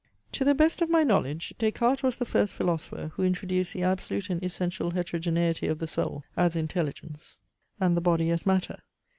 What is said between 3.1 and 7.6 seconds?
who introduced the absolute and essential heterogenity of the soul as intelligence,